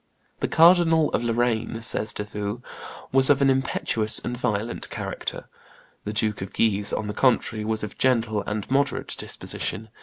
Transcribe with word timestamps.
"The 0.39 0.47
Cardinal 0.47 1.11
of 1.11 1.21
Lorraine," 1.21 1.79
says 1.83 2.11
De 2.11 2.23
Thou, 2.23 2.63
"was 3.11 3.29
of 3.29 3.39
an 3.39 3.51
impetuous 3.51 4.17
and 4.17 4.35
violent 4.35 4.89
character; 4.89 5.47
the 6.05 6.11
Duke 6.13 6.41
of 6.41 6.53
Guise, 6.53 6.91
on 6.91 7.05
the 7.05 7.13
contrary, 7.13 7.63
was 7.63 7.83
of 7.83 7.91
a 7.91 7.95
gentle 7.99 8.41
and 8.47 8.67
moderate 8.71 9.15
disposition. 9.15 9.89